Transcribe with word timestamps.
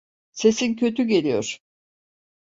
Sesin 0.31 0.75
kötü 0.75 1.03
geliyor. 1.03 1.59